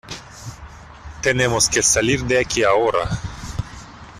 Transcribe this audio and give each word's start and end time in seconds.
Tenemos 1.21 1.69
que 1.69 1.83
salir 1.83 2.23
de 2.23 2.39
aquí 2.39 2.63
ahora. 2.63 3.07